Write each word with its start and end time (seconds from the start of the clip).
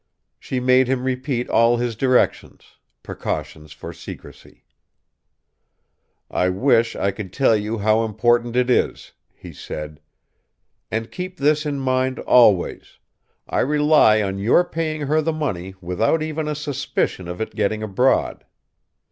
She 0.39 0.59
made 0.59 0.87
him 0.87 1.03
repeat 1.03 1.47
all 1.47 1.77
his 1.77 1.95
directions, 1.95 2.77
precautions 3.03 3.71
for 3.71 3.93
secrecy. 3.93 4.63
"I 6.27 6.49
wish 6.49 6.95
I 6.95 7.11
could 7.11 7.31
tell 7.31 7.55
you 7.55 7.77
how 7.77 8.03
important 8.03 8.55
it 8.55 8.67
is," 8.67 9.11
he 9.31 9.53
said. 9.53 9.99
"And 10.89 11.11
keep 11.11 11.37
this 11.37 11.67
in 11.67 11.79
mind 11.79 12.17
always: 12.21 12.97
I 13.47 13.59
rely 13.59 14.23
on 14.23 14.39
your 14.39 14.63
paying 14.63 15.01
her 15.01 15.21
the 15.21 15.31
money 15.31 15.75
without 15.81 16.23
even 16.23 16.47
a 16.47 16.55
suspicion 16.55 17.27
of 17.27 17.39
it 17.39 17.53
getting 17.53 17.83
abroad. 17.83 18.43